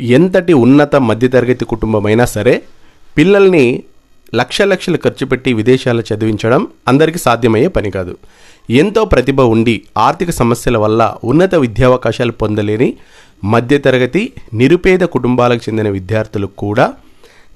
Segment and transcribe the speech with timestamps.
[0.00, 2.62] ఎంతటి ఉన్నత మధ్యతరగతి కుటుంబమైనా సరే
[3.16, 3.82] పిల్లల్ని
[4.34, 8.16] లక్ష లక్షలు ఖర్చు పెట్టి విదేశాల్లో చదివించడం అందరికీ సాధ్యమయ్యే పని కాదు.
[8.70, 12.96] ఎంతో ప్రతిభ ఉండి ఆర్థిక సమస్యల వల్ల ఉన్నత విద్యావకాశాలు పొందలేని
[13.44, 16.92] మధ్యతరగతి నిరుపేద కుటుంబాలకు చెందిన విద్యార్థులు కూడా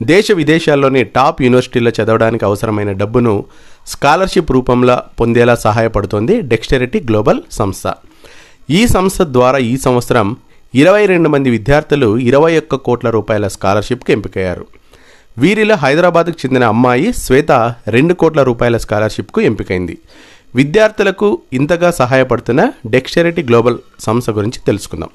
[0.03, 3.45] దేశ విదేశాల్లోని టాప్ యూనివర్సిటీల్లో చదవడానికి అవసరమైన డబ్బును
[3.87, 7.93] స్కాలర్షిప్ రూపంలో పొందేలా సహాయపడుతోంది డెక్స్టరిటీ గ్లోబల్ సంస్థ.
[8.71, 10.37] ఈ సంస్థ ద్వారా ఈ సంవత్సరం
[10.75, 14.67] ఇరవై రెండు మంది విద్యార్థులు ఇరవై ఒక్క కోట్ల రూపాయల స్కాలర్షిప్కి ఎంపికయ్యారు.
[15.39, 19.99] వీరిలో హైదరాబాద్కు చెందిన అమ్మాయి శ్వేత రెండు కోట్ల రూపాయల స్కాలర్షిప్కు ఎంపికైంది.
[20.55, 25.09] విద్యార్థులకు ఇంతగా సహాయపడుతున్న డెక్స్టెరిటీ గ్లోబల్ సంస్థ గురించి తెలుసుకుందాం.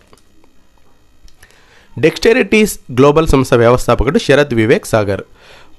[1.99, 5.21] డెక్స్టెరిటీస్ గ్లోబల్ సంస్థ వ్యవస్థాపకుడు శరత్ వివేక్ సాగర్.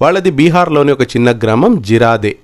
[0.03, 2.37] వాళ్ళది బీహార్లోని ఒక చిన్న గ్రామం జిరాదే.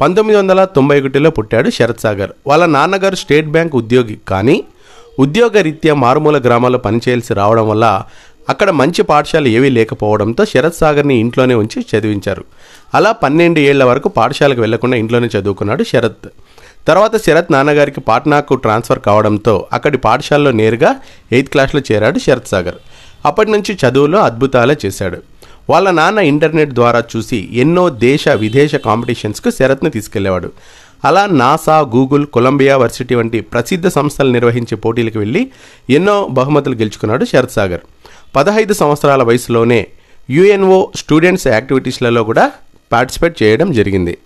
[0.00, 2.30] పంతొమ్మిది వందల తొంభై ఒకటిలో పుట్టాడు శరత్ సాగర్.
[2.46, 4.64] వాళ్ళ నాన్నగారు స్టేట్ బ్యాంక్ ఉద్యోగి కానీ
[5.22, 7.86] ఉద్యోగరీత్యా మారుమూల గ్రామాల్లో పనిచేయాల్సి రావడం వల్ల
[8.48, 12.44] అక్కడ మంచి పాఠశాల ఏవీ లేకపోవడంతో శరత్ సాగర్ని ఇంట్లోనే ఉంచి చదివించారు.
[12.94, 16.28] అలా పన్నెండు ఏళ్ళ వరకు పాఠశాలకు వెళ్ళకుండా ఇంట్లోనే చదువుకున్నాడు శరత్.
[16.88, 20.96] తర్వాత శరత్ నాన్నగారికి పాట్నాకు ట్రాన్స్ఫర్ కావడంతో అక్కడి పాఠశాలలో నేరుగా
[21.32, 22.78] ఎయిత్ క్లాస్లో చేరాడు శరత్ సాగర్.
[23.26, 25.18] అప్పటి నుంచి చదువులో అద్భుతాలే చేశాడు.
[25.70, 30.50] వాళ్ళ నాన్న ఇంటర్నెట్ ద్వారా చూసి ఎన్నో దేశ విదేశ కాంపిటీషన్స్కు శరత్ను తీసుకెళ్ళేవాడు.
[31.04, 35.50] అలా నాసా గూగుల్ కొలంబియా వర్సిటీ వంటి ప్రసిద్ధ సంస్థలు నిర్వహించే పోటీలకు వెళ్ళి
[35.90, 37.80] ఎన్నో బహుమతులు గెలుచుకున్నాడు శరత్ సాగర్.
[38.36, 39.86] పదహైదు సంవత్సరాల వయసులోనే
[40.30, 42.50] యుఎన్ఓ స్టూడెంట్స్ యాక్టివిటీస్లలో కూడా
[42.92, 44.18] పార్టిసిపేట్ చేయడం జరిగింది.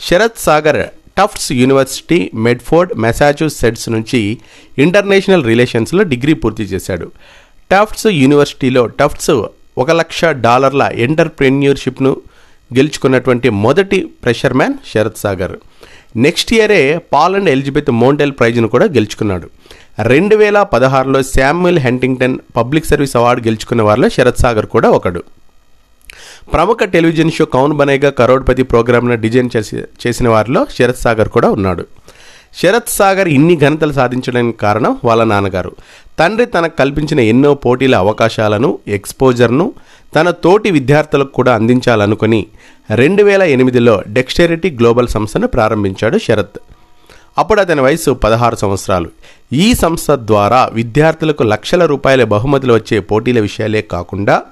[0.00, 4.38] Sharath Sagar Tufts university Medford Massachusetts నుంచి
[4.78, 7.12] ఇంటర్నేషనల్ రిలేషన్స్లో డిగ్రీ పూర్తి చేశాడు.
[7.70, 9.34] టఫ్ట్స్ యూనివర్సిటీలో టఫ్ట్స్
[9.78, 12.16] ఒక లక్ష డాలర్ల ఎంటర్ప్రెన్యూర్షిప్ను
[12.76, 15.56] గెలుచుకున్నటువంటి మొదటి freshman Sarath Sagar.
[16.16, 19.46] Next ఇయరే పాల్ అండ్ ఎలిజబెత్ మోంటెల్ ప్రైజ్ను కూడా గెలుచుకున్నాడు.
[20.00, 25.22] రెండు వేల పదహారులో Samuel Huntington public service award గెలుచుకున్న వారిలో శరత్ సాగర్ కూడా ఒకడు.
[26.52, 31.84] ప్రముఖ టెలివిజన్ షో కౌన్ బనేగా కరోడ్పతి ప్రోగ్రామ్ను డిజైన్ చేసి చేసిన వారిలో శరత్ సాగర్ కూడా ఉన్నాడు.
[32.62, 35.72] శరత్ సాగర్ ఇన్ని ఘనతలు సాధించడానికి కారణం వాళ్ళ నాన్నగారు.
[36.18, 39.72] తండ్రి తనకు కల్పించిన ఎన్నో పోటీల అవకాశాలను ఎక్స్పోజర్ను
[40.16, 42.46] తన తోటి విద్యార్థులకు కూడా అందించాలనుకుని
[42.94, 46.58] రెండు వేల ఎనిమిదిలో డెక్స్టెరిటీ గ్లోబల్ సంస్థను ప్రారంభించాడు శరత్.
[47.38, 49.10] అప్పుడు అతని వయసు పదహారు సంవత్సరాలు.
[49.52, 54.42] ఈ సంస్థ ద్వారా విద్యార్థులకు లక్షల రూపాయల బహుమతులు వచ్చే పోటీల విషయాలే కాకుండా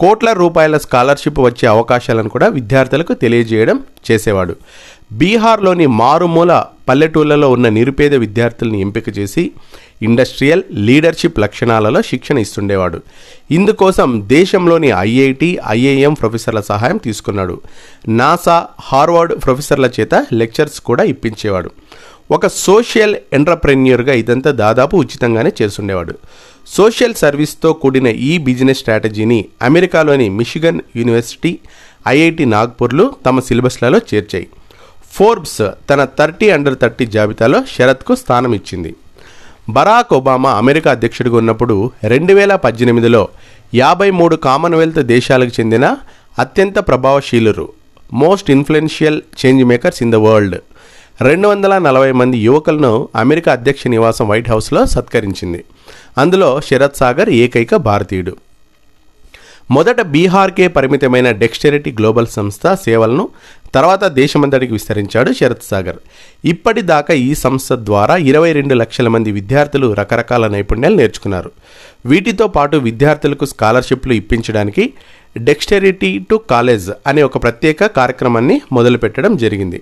[0.00, 4.56] కోట్ల రూపాయల స్కాలర్షిప్ వచ్చే అవకాశాలను కూడా విద్యార్థులకు తెలియజేయడం చేసేవాడు.
[5.12, 9.50] బీహార్లోని మారుమూల పల్లెటూళ్ళలో ఉన్న నిరుపేద విద్యార్థులను ఎంపిక చేసి
[10.02, 13.02] ఇండస్ట్రియల్ లీడర్షిప్ లక్షణాలలో శిక్షణ ఇస్తుండేవాడు.
[13.50, 17.60] ఇందుకోసం దేశంలోని ఐఐటి ఐఐఎం ప్రొఫెసర్ల సహాయం తీసుకున్నాడు.
[18.08, 21.70] నాసా హార్వర్డ్ ప్రొఫెసర్ల చేత లెక్చర్స్ కూడా ఇప్పించేవాడు.
[22.30, 26.14] ఒక సోషల్ ఎంటర్ప్రెన్యూర్గా ఇదంతా దాదాపు ఉచితంగానే చేస్తుండేవాడు.
[26.66, 31.58] సోషల్ సర్వీస్తో కూడిన ఈ బిజినెస్ స్ట్రాటజీని అమెరికాలోని మిషిగన్ యూనివర్సిటీ
[32.08, 34.46] ఐఐటి నాగ్పూర్లు తమ సిలబస్లలో చేర్చాయి.
[35.18, 38.94] ఫోర్బ్స్ తన థర్టీ అండర్ థర్టీ జాబితాలో శరత్కు స్థానం ఇచ్చింది.
[39.70, 43.28] బరాక్ ఒబామా అమెరికా అధ్యక్షుడిగా ఉన్నప్పుడు రెండు వేల పద్దెనిమిదిలో
[43.74, 45.96] యాభై మూడు కామన్వెల్త్ దేశాలకు చెందిన
[46.38, 47.68] అత్యంత ప్రభావశీలురు
[48.12, 50.58] most influential change makers in the world.
[51.20, 55.64] రెండు వందల నలభై మంది యువకులను అమెరికా అధ్యక్ష నివాసం వైట్ హౌస్లో సత్కరించింది.
[56.18, 58.36] అందులో శరత్ సాగర్ ఏకైక భారతీయుడు.
[59.70, 63.24] మొదట బీహార్కే పరిమితమైన డెక్స్టెరిటీ గ్లోబల్ సంస్థ సేవలను
[63.74, 65.98] తర్వాత దేశమంతటికి విస్తరించాడు శరత్ సాగర్.
[66.52, 71.50] ఇప్పటిదాకా ఈ సంస్థ ద్వారా ఇరవై రెండు లక్షల మంది విద్యార్థులు రకరకాల నైపుణ్యాలు నేర్చుకున్నారు.
[72.06, 74.86] వీటితో పాటు విద్యార్థులకు స్కాలర్షిప్లు ఇప్పించడానికి
[75.48, 79.80] డెక్స్టెరిటీ టు కాలేజ్ అనే ఒక ప్రత్యేక కార్యక్రమాన్ని మొదలుపెట్టడం జరిగింది.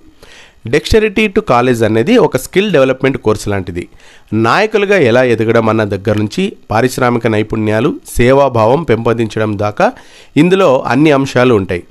[0.74, 3.84] డెక్షరిటీ టు కాలేజ్ అనేది ఒక స్కిల్ డెవలప్మెంట్ కోర్సు లాంటిది.
[4.32, 9.92] నాయకులుగా ఎలా ఎదగడం అన్న దగ్గర నుంచి పారిశ్రామిక నైపుణ్యాలు సేవాభావం పెంపొందించడం దాకా
[10.36, 11.82] ఇందులో అన్ని అంశాలు ఉంటాయి.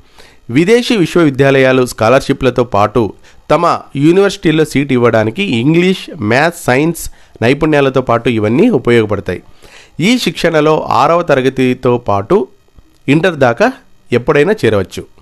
[0.50, 3.14] విదేశీ విశ్వవిద్యాలయాలు స్కాలర్షిప్లతో పాటు
[3.52, 7.04] తమ యూనివర్సిటీల్లో సీట్ ఇవ్వడానికి ఇంగ్లీష్ మ్యాథ్స్ సైన్స్
[7.42, 9.42] నైపుణ్యాలతో పాటు ఇవన్నీ ఉపయోగపడతాయి.
[10.00, 12.48] ఈ శిక్షణలో ఆరవ తరగతితో పాటు
[13.08, 13.68] ఇంటర్ దాకా
[14.12, 15.15] ఎప్పుడైనా చేరవచ్చు.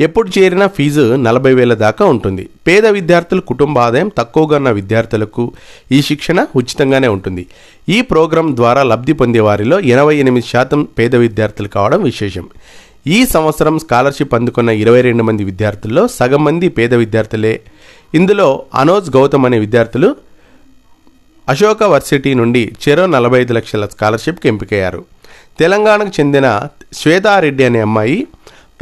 [0.00, 2.48] ఎప్పుడు చేరినా ఫీజు నలభై వేల దాకా ఉంటుంది.
[2.66, 5.52] పేద విద్యార్థుల కుటుంబ ఆదాయం తక్కువగా ఉన్న విద్యార్థులకు
[5.92, 7.46] ఈ శిక్షణ ఉచితంగానే ఉంటుంది.
[7.88, 12.48] ఈ ప్రోగ్రాం ద్వారా లబ్ధి పొందే వారిలో ఎనభై ఎనిమిది శాతం పేద విద్యార్థులు కావడం విశేషం.
[13.06, 17.60] ఈ సంవత్సరం స్కాలర్షిప్ అందుకున్న ఇరవై రెండు మంది విద్యార్థుల్లో సగం మంది పేద విద్యార్థులే.
[18.14, 20.16] ఇందులో అనోజ్ గౌతమ్ అనే విద్యార్థులు
[21.48, 25.04] అశోక వర్సిటీ నుండి చెరో నలభై ఐదు లక్షల స్కాలర్షిప్కి ఎంపికయ్యారు.
[25.58, 26.60] తెలంగాణకు చెందిన
[26.92, 28.26] శ్వేతారెడ్డి అనే అమ్మాయి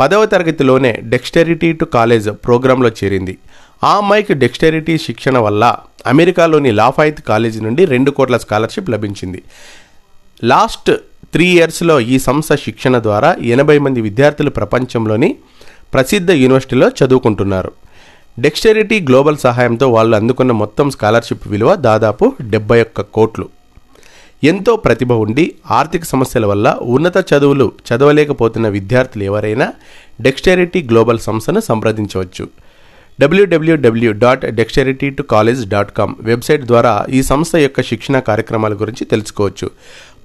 [0.01, 3.39] పదవ తరగతిలోనే డెక్స్టెరిటీ టు కాలేజ్ ప్రోగ్రాంలో చేరింది.
[3.85, 9.43] ఆ అమ్మాయికి డెక్స్టెరిటీ శిక్షణ వల్ల అమెరికాలోని లాఫాయిత్ కాలేజీ నుండి రెండు కోట్ల స్కాలర్షిప్ లభించింది.
[10.45, 10.91] లాస్ట్
[11.33, 15.37] త్రీ ఇయర్స్లో ఈ సంస్థ శిక్షణ ద్వారా ఎనభై మంది విద్యార్థులు ప్రపంచంలోని
[15.95, 17.73] ప్రసిద్ధ యూనివర్సిటీలో చదువుకుంటున్నారు.
[18.39, 23.58] డెక్స్టెరిటీ గ్లోబల్ సహాయంతో వాళ్ళు అందుకున్న మొత్తం స్కాలర్షిప్ విలువ దాదాపు డెబ్బై ఒక్క కోట్లు.
[24.43, 25.45] ఎంతో ప్రతిభ ఉండి
[25.79, 29.67] ఆర్థిక సమస్యల వల్ల ఉన్నత చదువులు చదవలేకపోతున్న విద్యార్థులు ఎవరైనా
[30.27, 32.45] డెక్స్టెరిటీ గ్లోబల్ సంస్థను సంప్రదించవచ్చు.
[33.21, 39.05] WWW dot dexterity to college dot com website ద్వారా ఈ సంస్థ యొక్క శిక్షణ కార్యక్రమాల గురించి
[39.05, 39.69] తెలుసుకోవచ్చు.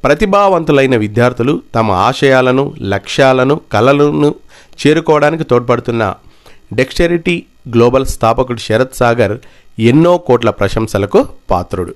[0.03, 4.31] ప్రతిభావంతులైన విద్యార్థులు తమ ఆశయాలను లక్ష్యాలను కళలను
[4.83, 6.13] చేరుకోవడానికి తోడ్పడుతున్న
[6.73, 7.43] డెక్స్టెరిటీ
[7.73, 9.35] గ్లోబల్ స్థాపకుడు శరత్ సాగర్
[9.89, 11.19] ఎన్నో కోట్ల ప్రశంసలకు
[11.51, 11.93] పాత్రుడు.